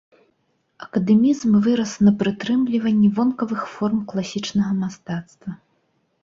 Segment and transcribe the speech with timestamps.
[0.85, 5.51] Акадэмізм вырас на прытрымліванні вонкавых форм класічнага мастацтва.